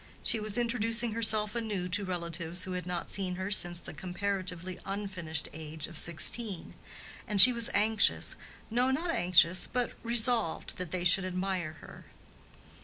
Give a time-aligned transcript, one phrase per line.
[0.23, 4.79] She was introducing herself anew to relatives who had not seen her since the comparatively
[4.83, 6.73] unfinished age of sixteen,
[7.27, 12.05] and she was anxious—no, not anxious, but resolved that they should admire her.